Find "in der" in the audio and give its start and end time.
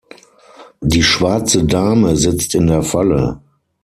2.55-2.81